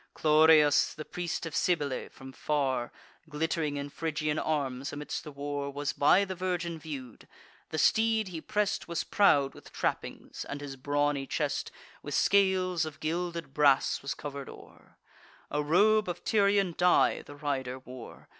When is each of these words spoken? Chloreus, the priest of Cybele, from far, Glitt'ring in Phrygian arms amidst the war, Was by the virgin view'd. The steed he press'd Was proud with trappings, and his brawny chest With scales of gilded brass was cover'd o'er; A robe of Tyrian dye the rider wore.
Chloreus, 0.15 0.95
the 0.95 1.05
priest 1.05 1.45
of 1.45 1.55
Cybele, 1.55 2.09
from 2.09 2.33
far, 2.33 2.91
Glitt'ring 3.29 3.77
in 3.77 3.91
Phrygian 3.91 4.39
arms 4.39 4.91
amidst 4.91 5.23
the 5.23 5.31
war, 5.31 5.69
Was 5.71 5.93
by 5.93 6.25
the 6.25 6.33
virgin 6.33 6.79
view'd. 6.79 7.27
The 7.69 7.77
steed 7.77 8.29
he 8.29 8.41
press'd 8.41 8.87
Was 8.87 9.03
proud 9.03 9.53
with 9.53 9.71
trappings, 9.71 10.43
and 10.43 10.59
his 10.59 10.75
brawny 10.75 11.27
chest 11.27 11.69
With 12.01 12.15
scales 12.15 12.83
of 12.83 12.99
gilded 12.99 13.53
brass 13.53 14.01
was 14.01 14.15
cover'd 14.15 14.49
o'er; 14.49 14.97
A 15.51 15.61
robe 15.61 16.09
of 16.09 16.23
Tyrian 16.23 16.73
dye 16.75 17.21
the 17.21 17.35
rider 17.35 17.77
wore. 17.77 18.27